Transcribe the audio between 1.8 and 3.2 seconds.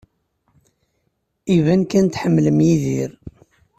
kan tḥemmlem Yidir.